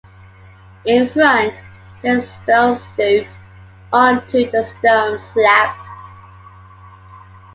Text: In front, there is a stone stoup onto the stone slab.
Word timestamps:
In 0.83 1.09
front, 1.09 1.53
there 2.01 2.17
is 2.17 2.23
a 2.23 2.27
stone 2.27 2.75
stoup 2.75 3.27
onto 3.93 4.49
the 4.49 4.65
stone 4.65 5.19
slab. 5.19 5.75